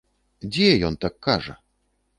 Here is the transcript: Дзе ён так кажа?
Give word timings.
Дзе 0.51 0.69
ён 0.89 0.99
так 1.07 1.15
кажа? 1.29 1.53